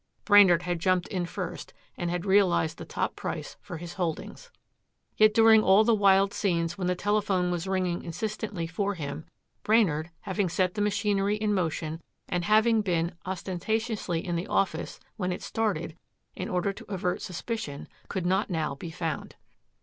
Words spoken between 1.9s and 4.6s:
and had realized the top price for his holdings.